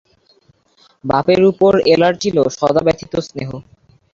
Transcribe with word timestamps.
বাপের 1.03 1.41
উপর 1.51 1.73
এলার 1.93 2.13
ছিল 2.23 2.37
সদাব্যথিত 2.57 3.13
স্নেহ। 3.27 3.49